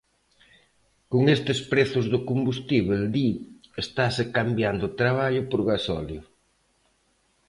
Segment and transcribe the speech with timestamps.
[1.11, 3.27] Con estes prezos do combustíbel, di,
[3.83, 6.23] "estase cambiando traballo por gasóleo".